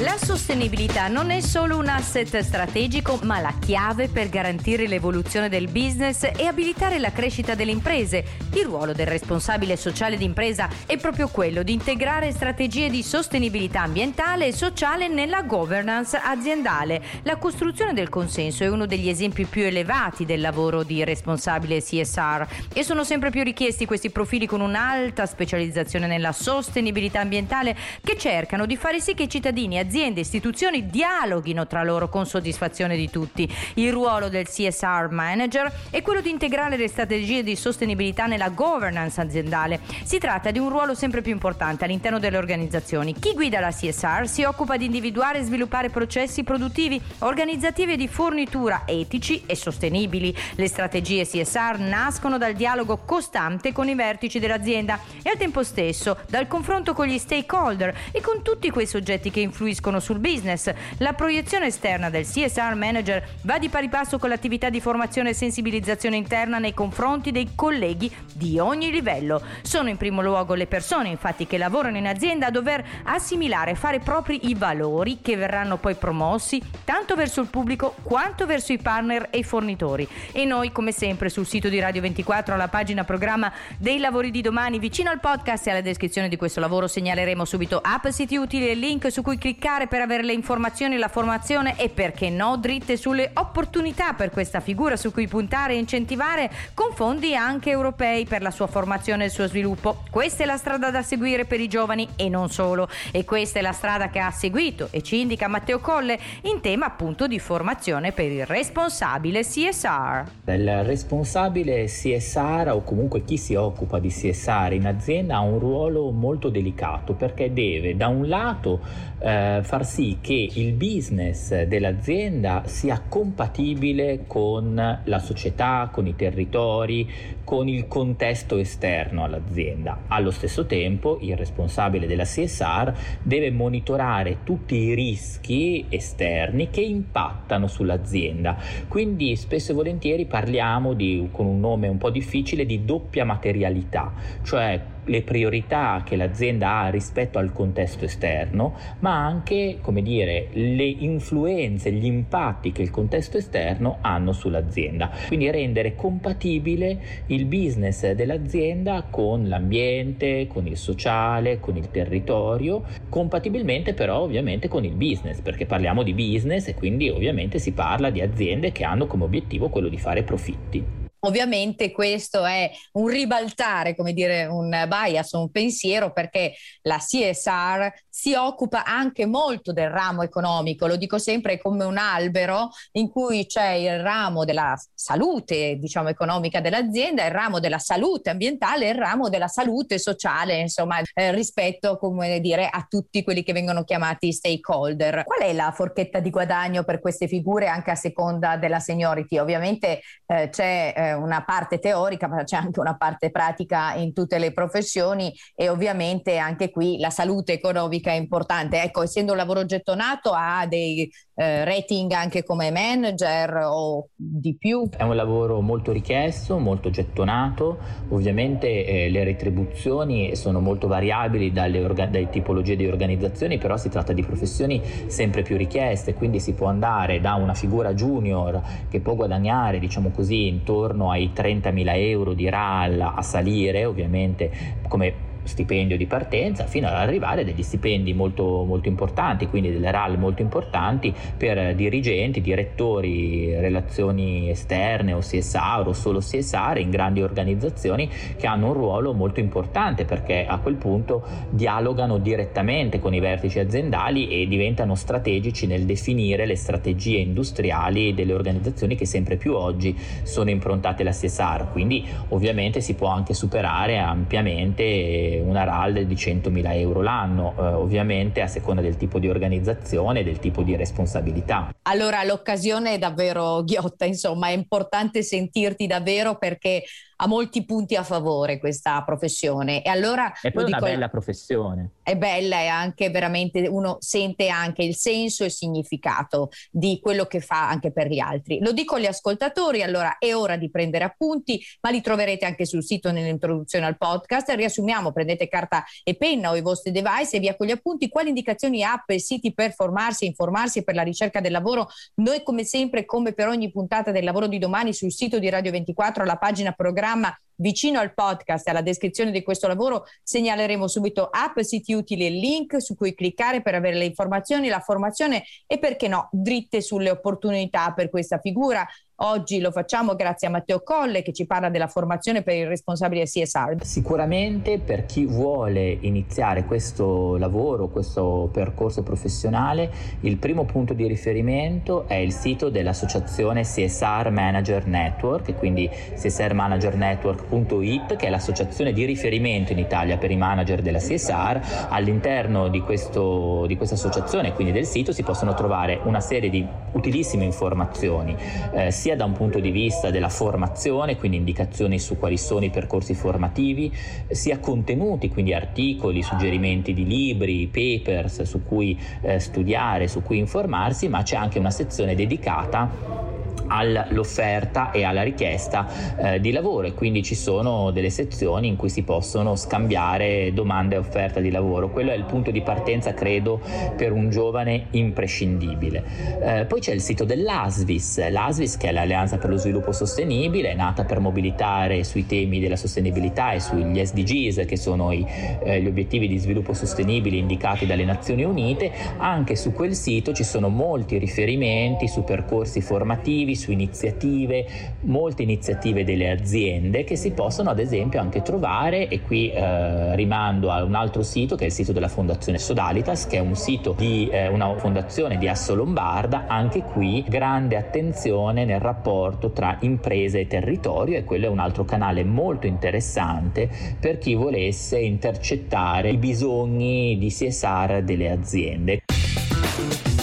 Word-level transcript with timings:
La 0.00 0.18
sostenibilità 0.18 1.08
non 1.08 1.30
è 1.30 1.40
solo 1.40 1.78
un 1.78 1.88
asset 1.88 2.40
strategico, 2.40 3.18
ma 3.22 3.40
la 3.40 3.54
chiave 3.58 4.08
per 4.08 4.28
garantire 4.28 4.86
l'evoluzione 4.86 5.48
del 5.48 5.68
business 5.68 6.22
e 6.22 6.44
abilitare 6.44 6.98
la 6.98 7.12
crescita 7.12 7.54
delle 7.54 7.70
imprese. 7.70 8.22
Il 8.52 8.66
ruolo 8.66 8.92
del 8.92 9.06
responsabile 9.06 9.74
sociale 9.78 10.18
d'impresa 10.18 10.68
è 10.84 10.98
proprio 10.98 11.28
quello 11.28 11.62
di 11.62 11.72
integrare 11.72 12.30
strategie 12.30 12.90
di 12.90 13.02
sostenibilità 13.02 13.80
ambientale 13.80 14.48
e 14.48 14.52
sociale 14.52 15.08
nella 15.08 15.44
governance 15.44 16.20
aziendale. 16.22 17.02
La 17.22 17.36
costruzione 17.36 17.94
del 17.94 18.10
consenso 18.10 18.64
è 18.64 18.68
uno 18.68 18.84
degli 18.84 19.08
esempi 19.08 19.46
più 19.46 19.62
elevati 19.62 20.26
del 20.26 20.42
lavoro 20.42 20.82
di 20.82 21.02
responsabile 21.04 21.80
CSR 21.80 22.46
e 22.74 22.82
sono 22.82 23.02
sempre 23.02 23.30
più 23.30 23.42
richiesti 23.42 23.86
questi 23.86 24.10
profili 24.10 24.46
con 24.46 24.60
un'alta 24.60 25.24
specializzazione 25.24 26.06
nella 26.06 26.32
sostenibilità 26.32 27.20
ambientale 27.20 27.74
che 28.04 28.18
cercano 28.18 28.66
di 28.66 28.76
fare 28.76 29.00
sì 29.00 29.14
che 29.14 29.22
i 29.22 29.30
cittadini 29.30 29.84
aziende 29.86 30.18
e 30.18 30.22
istituzioni 30.22 30.86
dialoghino 30.86 31.66
tra 31.66 31.82
loro 31.82 32.08
con 32.08 32.26
soddisfazione 32.26 32.96
di 32.96 33.08
tutti. 33.08 33.48
Il 33.74 33.92
ruolo 33.92 34.28
del 34.28 34.46
CSR 34.46 35.08
manager 35.10 35.72
è 35.90 36.02
quello 36.02 36.20
di 36.20 36.30
integrare 36.30 36.76
le 36.76 36.88
strategie 36.88 37.42
di 37.42 37.56
sostenibilità 37.56 38.26
nella 38.26 38.50
governance 38.50 39.20
aziendale. 39.20 39.80
Si 40.04 40.18
tratta 40.18 40.50
di 40.50 40.58
un 40.58 40.68
ruolo 40.68 40.94
sempre 40.94 41.22
più 41.22 41.32
importante 41.32 41.84
all'interno 41.84 42.18
delle 42.18 42.36
organizzazioni. 42.36 43.14
Chi 43.14 43.32
guida 43.32 43.60
la 43.60 43.70
CSR 43.70 44.26
si 44.26 44.42
occupa 44.42 44.76
di 44.76 44.86
individuare 44.86 45.38
e 45.38 45.44
sviluppare 45.44 45.90
processi 45.90 46.42
produttivi, 46.42 47.00
organizzativi 47.20 47.92
e 47.92 47.96
di 47.96 48.08
fornitura 48.08 48.82
etici 48.86 49.44
e 49.46 49.54
sostenibili. 49.54 50.36
Le 50.56 50.68
strategie 50.68 51.24
CSR 51.24 51.78
nascono 51.78 52.38
dal 52.38 52.54
dialogo 52.54 52.98
costante 52.98 53.72
con 53.72 53.88
i 53.88 53.94
vertici 53.94 54.38
dell'azienda 54.38 54.98
e 55.22 55.30
al 55.30 55.36
tempo 55.36 55.62
stesso 55.62 56.18
dal 56.28 56.48
confronto 56.48 56.92
con 56.92 57.06
gli 57.06 57.18
stakeholder 57.18 57.94
e 58.12 58.20
con 58.20 58.42
tutti 58.42 58.70
quei 58.70 58.86
soggetti 58.86 59.30
che 59.30 59.40
influiscono 59.40 59.75
influiscono 59.76 60.00
sul 60.00 60.18
business. 60.18 60.72
La 60.98 61.12
proiezione 61.12 61.66
esterna 61.66 62.08
del 62.08 62.26
CSR 62.26 62.74
manager 62.74 63.26
va 63.42 63.58
di 63.58 63.68
pari 63.68 63.88
passo 63.88 64.18
con 64.18 64.30
l'attività 64.30 64.70
di 64.70 64.80
formazione 64.80 65.30
e 65.30 65.34
sensibilizzazione 65.34 66.16
interna 66.16 66.58
nei 66.58 66.74
confronti 66.74 67.30
dei 67.30 67.50
colleghi 67.54 68.10
di 68.32 68.58
ogni 68.58 68.90
livello. 68.90 69.42
Sono 69.62 69.88
in 69.88 69.96
primo 69.96 70.22
luogo 70.22 70.54
le 70.54 70.66
persone, 70.66 71.08
infatti, 71.08 71.46
che 71.46 71.58
lavorano 71.58 71.98
in 71.98 72.06
azienda 72.06 72.46
a 72.46 72.50
dover 72.50 72.84
assimilare 73.04 73.72
e 73.72 73.74
fare 73.74 73.98
propri 73.98 74.48
i 74.48 74.54
valori 74.54 75.20
che 75.20 75.36
verranno 75.36 75.76
poi 75.76 75.94
promossi 75.94 76.62
tanto 76.84 77.14
verso 77.14 77.40
il 77.40 77.48
pubblico 77.48 77.94
quanto 78.02 78.46
verso 78.46 78.72
i 78.72 78.78
partner 78.78 79.28
e 79.30 79.38
i 79.38 79.44
fornitori. 79.44 80.08
E 80.32 80.44
noi, 80.44 80.72
come 80.72 80.92
sempre, 80.92 81.28
sul 81.28 81.46
sito 81.46 81.68
di 81.68 81.80
Radio 81.80 82.00
24 82.00 82.54
alla 82.54 82.68
pagina 82.68 83.04
programma 83.04 83.52
dei 83.78 83.98
lavori 83.98 84.30
di 84.30 84.40
domani, 84.40 84.78
vicino 84.78 85.10
al 85.10 85.20
podcast 85.20 85.66
e 85.66 85.70
alla 85.70 85.80
descrizione 85.80 86.28
di 86.28 86.36
questo 86.36 86.60
lavoro 86.60 86.86
segnaleremo 86.86 87.44
subito 87.44 87.80
app, 87.82 88.06
siti 88.08 88.36
utili 88.36 88.68
e 88.68 88.74
link 88.74 89.10
su 89.10 89.22
cui 89.22 89.36
cliccare 89.36 89.65
cliccare 89.66 89.88
per 89.88 90.00
avere 90.00 90.22
le 90.22 90.32
informazioni, 90.32 90.96
la 90.96 91.08
formazione 91.08 91.76
e 91.76 91.88
perché 91.88 92.30
no 92.30 92.56
dritte 92.56 92.96
sulle 92.96 93.30
opportunità 93.34 94.12
per 94.12 94.30
questa 94.30 94.60
figura 94.60 94.96
su 94.96 95.10
cui 95.10 95.26
puntare 95.26 95.74
e 95.74 95.78
incentivare 95.78 96.48
con 96.72 96.92
fondi 96.94 97.34
anche 97.34 97.70
europei 97.70 98.26
per 98.26 98.42
la 98.42 98.52
sua 98.52 98.68
formazione 98.68 99.24
e 99.24 99.26
il 99.26 99.32
suo 99.32 99.48
sviluppo. 99.48 100.04
Questa 100.08 100.44
è 100.44 100.46
la 100.46 100.56
strada 100.56 100.92
da 100.92 101.02
seguire 101.02 101.46
per 101.46 101.58
i 101.58 101.66
giovani 101.66 102.06
e 102.14 102.28
non 102.28 102.48
solo. 102.48 102.88
E 103.10 103.24
questa 103.24 103.58
è 103.58 103.62
la 103.62 103.72
strada 103.72 104.08
che 104.08 104.20
ha 104.20 104.30
seguito 104.30 104.86
e 104.92 105.02
ci 105.02 105.20
indica 105.20 105.48
Matteo 105.48 105.80
Colle 105.80 106.16
in 106.42 106.60
tema 106.60 106.86
appunto 106.86 107.26
di 107.26 107.40
formazione 107.40 108.12
per 108.12 108.30
il 108.30 108.46
responsabile 108.46 109.40
CSR. 109.40 110.22
Il 110.44 110.84
responsabile 110.84 111.86
CSR 111.86 112.70
o 112.70 112.84
comunque 112.84 113.24
chi 113.24 113.36
si 113.36 113.56
occupa 113.56 113.98
di 113.98 114.10
CSR 114.10 114.74
in 114.74 114.86
azienda 114.86 115.36
ha 115.36 115.40
un 115.40 115.58
ruolo 115.58 116.12
molto 116.12 116.50
delicato 116.50 117.14
perché 117.14 117.52
deve 117.52 117.96
da 117.96 118.06
un 118.06 118.28
lato 118.28 119.14
eh, 119.18 119.55
far 119.64 119.86
sì 119.86 120.18
che 120.20 120.50
il 120.54 120.72
business 120.72 121.62
dell'azienda 121.62 122.62
sia 122.66 123.02
compatibile 123.08 124.24
con 124.26 125.00
la 125.04 125.18
società, 125.18 125.88
con 125.92 126.06
i 126.06 126.16
territori, 126.16 127.08
con 127.44 127.68
il 127.68 127.86
contesto 127.86 128.56
esterno 128.56 129.24
all'azienda. 129.24 130.04
Allo 130.08 130.30
stesso 130.30 130.66
tempo 130.66 131.18
il 131.20 131.36
responsabile 131.36 132.06
della 132.06 132.24
CSR 132.24 132.92
deve 133.22 133.50
monitorare 133.50 134.38
tutti 134.42 134.74
i 134.74 134.94
rischi 134.94 135.86
esterni 135.88 136.70
che 136.70 136.80
impattano 136.80 137.66
sull'azienda. 137.66 138.56
Quindi 138.88 139.36
spesso 139.36 139.72
e 139.72 139.74
volentieri 139.74 140.26
parliamo 140.26 140.92
di, 140.92 141.28
con 141.30 141.46
un 141.46 141.60
nome 141.60 141.88
un 141.88 141.98
po' 141.98 142.10
difficile, 142.10 142.66
di 142.66 142.84
doppia 142.84 143.24
materialità, 143.24 144.12
cioè 144.42 144.94
le 145.06 145.22
priorità 145.22 146.02
che 146.04 146.16
l'azienda 146.16 146.80
ha 146.80 146.88
rispetto 146.88 147.38
al 147.38 147.52
contesto 147.52 148.04
esterno, 148.04 148.74
ma 149.00 149.24
anche, 149.24 149.78
come 149.80 150.02
dire, 150.02 150.48
le 150.52 150.84
influenze, 150.84 151.92
gli 151.92 152.04
impatti 152.04 152.72
che 152.72 152.82
il 152.82 152.90
contesto 152.90 153.36
esterno 153.36 153.98
hanno 154.00 154.32
sull'azienda. 154.32 155.10
Quindi 155.26 155.50
rendere 155.50 155.94
compatibile 155.94 157.24
il 157.26 157.44
business 157.46 158.10
dell'azienda 158.12 159.06
con 159.08 159.48
l'ambiente, 159.48 160.46
con 160.46 160.66
il 160.66 160.76
sociale, 160.76 161.60
con 161.60 161.76
il 161.76 161.90
territorio, 161.90 162.84
compatibilmente 163.08 163.94
però 163.94 164.20
ovviamente 164.20 164.68
con 164.68 164.84
il 164.84 164.94
business, 164.94 165.40
perché 165.40 165.66
parliamo 165.66 166.02
di 166.02 166.14
business 166.14 166.68
e 166.68 166.74
quindi 166.74 167.08
ovviamente 167.08 167.58
si 167.58 167.72
parla 167.72 168.10
di 168.10 168.20
aziende 168.20 168.72
che 168.72 168.84
hanno 168.84 169.06
come 169.06 169.24
obiettivo 169.24 169.68
quello 169.68 169.88
di 169.88 169.98
fare 169.98 170.22
profitti. 170.22 171.05
Ovviamente 171.26 171.90
questo 171.90 172.44
è 172.44 172.70
un 172.92 173.08
ribaltare, 173.08 173.96
come 173.96 174.12
dire, 174.12 174.46
un 174.46 174.86
bias, 174.88 175.32
un 175.32 175.50
pensiero, 175.50 176.12
perché 176.12 176.54
la 176.82 176.98
CSR 176.98 177.92
si 178.08 178.34
occupa 178.34 178.84
anche 178.84 179.26
molto 179.26 179.72
del 179.72 179.90
ramo 179.90 180.22
economico, 180.22 180.86
lo 180.86 180.96
dico 180.96 181.18
sempre 181.18 181.60
come 181.60 181.84
un 181.84 181.98
albero 181.98 182.70
in 182.92 183.10
cui 183.10 183.46
c'è 183.46 183.72
il 183.72 184.00
ramo 184.00 184.44
della 184.44 184.74
salute, 184.94 185.76
diciamo, 185.76 186.08
economica 186.08 186.60
dell'azienda, 186.60 187.24
il 187.24 187.32
ramo 187.32 187.58
della 187.58 187.78
salute 187.78 188.30
ambientale 188.30 188.88
il 188.88 188.94
ramo 188.94 189.28
della 189.28 189.48
salute 189.48 189.98
sociale, 189.98 190.60
insomma, 190.60 191.00
eh, 191.14 191.32
rispetto, 191.32 191.98
come 191.98 192.40
dire, 192.40 192.68
a 192.70 192.86
tutti 192.88 193.22
quelli 193.24 193.42
che 193.42 193.52
vengono 193.52 193.82
chiamati 193.84 194.32
stakeholder. 194.32 195.24
Qual 195.24 195.40
è 195.40 195.52
la 195.52 195.72
forchetta 195.72 196.20
di 196.20 196.30
guadagno 196.30 196.84
per 196.84 197.00
queste 197.00 197.26
figure 197.26 197.66
anche 197.66 197.90
a 197.90 197.96
seconda 197.96 198.56
della 198.56 198.78
seniority? 198.78 199.38
Ovviamente 199.38 200.00
eh, 200.26 200.48
c'è 200.50 200.94
eh, 200.96 201.15
una 201.16 201.44
parte 201.44 201.78
teorica, 201.78 202.28
ma 202.28 202.44
c'è 202.44 202.56
anche 202.56 202.80
una 202.80 202.96
parte 202.96 203.30
pratica 203.30 203.94
in 203.94 204.12
tutte 204.12 204.38
le 204.38 204.52
professioni 204.52 205.32
e 205.54 205.68
ovviamente 205.68 206.38
anche 206.38 206.70
qui 206.70 206.98
la 206.98 207.10
salute 207.10 207.54
economica 207.54 208.10
è 208.10 208.14
importante. 208.14 208.82
Ecco, 208.82 209.02
essendo 209.02 209.32
un 209.32 209.38
lavoro 209.38 209.64
gettonato 209.64 210.32
ha 210.32 210.66
dei 210.66 211.10
eh, 211.38 211.64
rating 211.64 212.10
anche 212.12 212.42
come 212.42 212.70
manager 212.70 213.64
o 213.66 214.08
di 214.14 214.56
più? 214.56 214.88
È 214.88 215.02
un 215.02 215.14
lavoro 215.14 215.60
molto 215.60 215.92
richiesto, 215.92 216.58
molto 216.58 216.88
gettonato, 216.88 217.78
ovviamente 218.08 218.86
eh, 218.86 219.10
le 219.10 219.22
retribuzioni 219.24 220.34
sono 220.34 220.60
molto 220.60 220.86
variabili 220.86 221.52
dalle, 221.52 221.84
orga- 221.84 222.06
dalle 222.06 222.30
tipologie 222.30 222.76
di 222.76 222.86
organizzazioni, 222.86 223.58
però 223.58 223.76
si 223.76 223.90
tratta 223.90 224.14
di 224.14 224.22
professioni 224.22 224.80
sempre 225.06 225.42
più 225.42 225.56
richieste, 225.56 226.14
quindi 226.14 226.40
si 226.40 226.54
può 226.54 226.68
andare 226.68 227.20
da 227.20 227.34
una 227.34 227.54
figura 227.54 227.92
junior 227.92 228.60
che 228.88 229.00
può 229.00 229.14
guadagnare, 229.14 229.78
diciamo 229.78 230.10
così, 230.10 230.46
intorno 230.46 230.95
ai 231.04 231.32
30.000 231.34 231.84
euro 231.96 232.32
di 232.32 232.48
RAL 232.48 233.12
a 233.14 233.22
salire, 233.22 233.84
ovviamente 233.84 234.50
come 234.88 235.25
stipendio 235.46 235.96
di 235.96 236.06
partenza 236.06 236.66
fino 236.66 236.86
ad 236.86 236.94
arrivare 236.94 237.42
a 237.42 237.44
degli 237.44 237.62
stipendi 237.62 238.12
molto, 238.12 238.64
molto 238.64 238.88
importanti, 238.88 239.46
quindi 239.46 239.72
delle 239.72 239.90
RAL 239.90 240.18
molto 240.18 240.42
importanti 240.42 241.14
per 241.36 241.74
dirigenti, 241.74 242.40
direttori, 242.40 243.54
relazioni 243.58 244.50
esterne 244.50 245.12
o 245.12 245.18
CSR 245.18 245.84
o 245.86 245.92
solo 245.92 246.18
CSR 246.18 246.78
in 246.78 246.90
grandi 246.90 247.22
organizzazioni 247.22 248.08
che 248.36 248.46
hanno 248.46 248.68
un 248.68 248.72
ruolo 248.74 249.12
molto 249.12 249.40
importante 249.40 250.04
perché 250.04 250.46
a 250.46 250.58
quel 250.58 250.74
punto 250.74 251.24
dialogano 251.50 252.18
direttamente 252.18 252.98
con 252.98 253.14
i 253.14 253.20
vertici 253.20 253.58
aziendali 253.58 254.28
e 254.28 254.46
diventano 254.46 254.94
strategici 254.94 255.66
nel 255.66 255.84
definire 255.84 256.46
le 256.46 256.56
strategie 256.56 257.18
industriali 257.18 258.14
delle 258.14 258.32
organizzazioni 258.32 258.96
che 258.96 259.06
sempre 259.06 259.36
più 259.36 259.54
oggi 259.54 259.96
sono 260.22 260.50
improntate 260.50 261.02
alla 261.02 261.12
CSR, 261.12 261.70
quindi 261.72 262.04
ovviamente 262.28 262.80
si 262.80 262.94
può 262.94 263.08
anche 263.08 263.34
superare 263.34 263.98
ampiamente 263.98 265.35
una 265.40 265.64
RAL 265.64 266.04
di 266.06 266.14
100.000 266.14 266.74
euro 266.74 267.02
l'anno, 267.02 267.54
eh, 267.56 267.62
ovviamente 267.62 268.40
a 268.40 268.46
seconda 268.46 268.80
del 268.80 268.96
tipo 268.96 269.18
di 269.18 269.28
organizzazione 269.28 270.20
e 270.20 270.24
del 270.24 270.38
tipo 270.38 270.62
di 270.62 270.76
responsabilità. 270.76 271.74
Allora 271.82 272.22
l'occasione 272.24 272.94
è 272.94 272.98
davvero 272.98 273.62
ghiotta, 273.62 274.04
insomma, 274.04 274.48
è 274.48 274.52
importante 274.52 275.22
sentirti 275.22 275.86
davvero 275.86 276.36
perché 276.36 276.82
ha 277.16 277.26
molti 277.26 277.64
punti 277.64 277.94
a 277.94 278.02
favore 278.02 278.58
questa 278.58 279.02
professione. 279.04 279.82
E 279.82 279.88
allora 279.88 280.32
è 280.40 280.50
poi 280.50 280.64
dico, 280.64 280.76
una 280.78 280.86
bella 280.86 281.08
professione. 281.08 281.92
È 282.02 282.16
bella 282.16 282.60
e 282.60 282.66
anche 282.66 283.10
veramente 283.10 283.66
uno 283.68 283.96
sente 284.00 284.48
anche 284.48 284.82
il 284.82 284.94
senso 284.94 285.42
e 285.42 285.46
il 285.46 285.52
significato 285.52 286.50
di 286.70 286.98
quello 287.00 287.24
che 287.24 287.40
fa 287.40 287.68
anche 287.68 287.92
per 287.92 288.08
gli 288.08 288.18
altri. 288.18 288.58
Lo 288.60 288.72
dico 288.72 288.96
agli 288.96 289.06
ascoltatori, 289.06 289.82
allora 289.82 290.18
è 290.18 290.34
ora 290.34 290.56
di 290.56 290.70
prendere 290.70 291.04
appunti, 291.04 291.62
ma 291.80 291.90
li 291.90 292.00
troverete 292.00 292.44
anche 292.44 292.66
sul 292.66 292.84
sito 292.84 293.10
nell'introduzione 293.10 293.86
al 293.86 293.96
podcast. 293.96 294.50
Riassumiamo, 294.50 295.12
prendete 295.26 295.48
carta 295.48 295.84
e 296.04 296.14
penna 296.14 296.50
o 296.50 296.56
i 296.56 296.62
vostri 296.62 296.92
device 296.92 297.36
e 297.36 297.40
via 297.40 297.56
con 297.56 297.66
gli 297.66 297.72
appunti 297.72 298.08
quali 298.08 298.28
indicazioni 298.28 298.84
app 298.84 299.10
e 299.10 299.18
siti 299.18 299.52
per 299.52 299.74
formarsi, 299.74 300.24
informarsi 300.26 300.84
per 300.84 300.94
la 300.94 301.02
ricerca 301.02 301.40
del 301.40 301.52
lavoro. 301.52 301.88
Noi 302.16 302.42
come 302.44 302.64
sempre, 302.64 303.04
come 303.04 303.32
per 303.32 303.48
ogni 303.48 303.70
puntata 303.70 304.12
del 304.12 304.24
lavoro 304.24 304.46
di 304.46 304.58
domani 304.58 304.92
sul 304.92 305.12
sito 305.12 305.38
di 305.38 305.48
Radio 305.48 305.72
24, 305.72 306.22
alla 306.22 306.36
pagina 306.36 306.72
programma 306.72 306.94
programma 307.16 307.36
vicino 307.58 307.98
al 307.98 308.12
podcast 308.12 308.66
e 308.66 308.70
alla 308.70 308.82
descrizione 308.82 309.30
di 309.30 309.42
questo 309.42 309.66
lavoro 309.66 310.04
segnaleremo 310.22 310.86
subito 310.86 311.28
app, 311.30 311.58
siti 311.60 311.94
utili 311.94 312.26
e 312.26 312.30
link 312.30 312.82
su 312.82 312.94
cui 312.94 313.14
cliccare 313.14 313.62
per 313.62 313.74
avere 313.74 313.96
le 313.96 314.04
informazioni, 314.04 314.68
la 314.68 314.80
formazione 314.80 315.44
e 315.66 315.78
perché 315.78 316.06
no, 316.06 316.28
dritte 316.32 316.82
sulle 316.82 317.10
opportunità 317.10 317.92
per 317.94 318.10
questa 318.10 318.38
figura. 318.38 318.86
Oggi 319.20 319.60
lo 319.60 319.70
facciamo 319.70 320.14
grazie 320.14 320.46
a 320.46 320.50
Matteo 320.50 320.82
Colle 320.82 321.22
che 321.22 321.32
ci 321.32 321.46
parla 321.46 321.70
della 321.70 321.86
formazione 321.86 322.42
per 322.42 322.54
il 322.54 322.66
responsabile 322.66 323.24
CSR. 323.24 323.76
Sicuramente 323.80 324.78
per 324.78 325.06
chi 325.06 325.24
vuole 325.24 325.96
iniziare 326.00 326.66
questo 326.66 327.38
lavoro, 327.38 327.88
questo 327.88 328.50
percorso 328.52 329.02
professionale, 329.02 329.90
il 330.20 330.36
primo 330.36 330.66
punto 330.66 330.92
di 330.92 331.06
riferimento 331.06 332.06
è 332.06 332.16
il 332.16 332.30
sito 332.30 332.68
dell'associazione 332.68 333.62
CSR 333.62 334.28
Manager 334.30 334.86
Network, 334.86 335.54
quindi 335.54 335.88
csrmanager.network.it, 336.14 338.16
che 338.16 338.26
è 338.26 338.28
l'associazione 338.28 338.92
di 338.92 339.06
riferimento 339.06 339.72
in 339.72 339.78
Italia 339.78 340.18
per 340.18 340.30
i 340.30 340.36
manager 340.36 340.82
della 340.82 340.98
CSR. 340.98 341.86
All'interno 341.88 342.68
di, 342.68 342.82
questo, 342.82 343.64
di 343.66 343.78
questa 343.78 343.94
associazione, 343.94 344.52
quindi 344.52 344.74
del 344.74 344.84
sito, 344.84 345.12
si 345.12 345.22
possono 345.22 345.54
trovare 345.54 346.00
una 346.02 346.20
serie 346.20 346.50
di 346.50 346.84
utilissime 346.96 347.44
informazioni. 347.44 348.36
Eh, 348.72 348.90
sia 348.90 349.16
da 349.16 349.24
un 349.24 349.32
punto 349.32 349.60
di 349.60 349.70
vista 349.70 350.10
della 350.10 350.28
formazione, 350.28 351.16
quindi 351.16 351.36
indicazioni 351.36 351.98
su 351.98 352.18
quali 352.18 352.36
sono 352.36 352.64
i 352.64 352.70
percorsi 352.70 353.14
formativi, 353.14 353.92
sia 354.28 354.58
contenuti, 354.58 355.28
quindi 355.28 355.54
articoli, 355.54 356.22
suggerimenti 356.22 356.92
di 356.92 357.06
libri, 357.06 357.68
papers 357.68 358.42
su 358.42 358.64
cui 358.64 358.98
eh, 359.22 359.38
studiare, 359.38 360.08
su 360.08 360.22
cui 360.22 360.38
informarsi, 360.38 361.08
ma 361.08 361.22
c'è 361.22 361.36
anche 361.36 361.58
una 361.58 361.70
sezione 361.70 362.14
dedicata 362.14 363.25
all'offerta 363.68 364.90
e 364.90 365.04
alla 365.04 365.22
richiesta 365.22 365.86
eh, 366.16 366.40
di 366.40 366.50
lavoro 366.50 366.86
e 366.86 366.94
quindi 366.94 367.22
ci 367.22 367.34
sono 367.34 367.90
delle 367.90 368.10
sezioni 368.10 368.68
in 368.68 368.76
cui 368.76 368.88
si 368.88 369.02
possono 369.02 369.56
scambiare 369.56 370.52
domande 370.52 370.96
e 370.96 370.98
offerta 370.98 371.40
di 371.40 371.50
lavoro. 371.50 371.90
Quello 371.90 372.10
è 372.10 372.14
il 372.14 372.24
punto 372.24 372.50
di 372.50 372.62
partenza, 372.62 373.14
credo, 373.14 373.60
per 373.96 374.12
un 374.12 374.30
giovane 374.30 374.86
imprescindibile. 374.90 376.04
Eh, 376.40 376.64
poi 376.66 376.80
c'è 376.80 376.92
il 376.92 377.00
sito 377.00 377.24
dell'ASVIS, 377.24 378.28
l'ASVIS 378.30 378.76
che 378.76 378.88
è 378.88 378.92
l'Alleanza 378.92 379.38
per 379.38 379.50
lo 379.50 379.56
Sviluppo 379.56 379.92
Sostenibile, 379.92 380.70
è 380.70 380.74
nata 380.74 381.04
per 381.04 381.20
mobilitare 381.20 382.04
sui 382.04 382.26
temi 382.26 382.60
della 382.60 382.76
sostenibilità 382.76 383.52
e 383.52 383.60
sugli 383.60 384.04
SDGs, 384.04 384.64
che 384.66 384.76
sono 384.76 385.12
i, 385.12 385.26
eh, 385.64 385.80
gli 385.80 385.86
obiettivi 385.86 386.28
di 386.28 386.38
sviluppo 386.38 386.72
sostenibile 386.72 387.36
indicati 387.36 387.86
dalle 387.86 388.04
Nazioni 388.04 388.44
Unite. 388.44 388.92
Anche 389.16 389.56
su 389.56 389.72
quel 389.72 389.94
sito 389.94 390.32
ci 390.32 390.44
sono 390.44 390.68
molti 390.68 391.18
riferimenti 391.18 392.08
su 392.08 392.24
percorsi 392.24 392.80
formativi, 392.80 393.55
su 393.56 393.72
iniziative, 393.72 394.66
molte 395.02 395.42
iniziative 395.42 396.04
delle 396.04 396.30
aziende 396.30 397.04
che 397.04 397.16
si 397.16 397.32
possono 397.32 397.70
ad 397.70 397.78
esempio 397.78 398.20
anche 398.20 398.42
trovare 398.42 399.08
e 399.08 399.22
qui 399.22 399.50
eh, 399.50 400.14
rimando 400.14 400.70
a 400.70 400.82
un 400.84 400.94
altro 400.94 401.22
sito 401.22 401.56
che 401.56 401.64
è 401.64 401.66
il 401.66 401.72
sito 401.72 401.92
della 401.92 402.08
Fondazione 402.08 402.58
Sodalitas 402.58 403.26
che 403.26 403.38
è 403.38 403.40
un 403.40 403.56
sito 403.56 403.94
di 403.96 404.28
eh, 404.30 404.48
una 404.48 404.76
fondazione 404.76 405.38
di 405.38 405.48
Asso 405.48 405.74
Lombarda, 405.74 406.46
anche 406.46 406.82
qui 406.82 407.24
grande 407.26 407.76
attenzione 407.76 408.64
nel 408.64 408.80
rapporto 408.80 409.50
tra 409.50 409.76
imprese 409.80 410.40
e 410.40 410.46
territorio 410.46 411.16
e 411.16 411.24
quello 411.24 411.46
è 411.46 411.48
un 411.48 411.58
altro 411.58 411.84
canale 411.84 412.24
molto 412.24 412.66
interessante 412.66 413.68
per 413.98 414.18
chi 414.18 414.34
volesse 414.34 414.98
intercettare 414.98 416.10
i 416.10 416.16
bisogni 416.16 417.16
di 417.18 417.28
CSR 417.28 418.02
delle 418.02 418.30
aziende. 418.30 419.05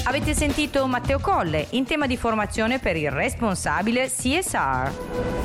Avete 0.06 0.34
sentito 0.34 0.86
Matteo 0.88 1.20
Colle 1.20 1.68
in 1.72 1.86
tema 1.86 2.08
di 2.08 2.18
formazione 2.18 2.80
per 2.80 2.96
il 2.96 3.12
responsabile 3.12 4.10
CSR. 4.10 5.43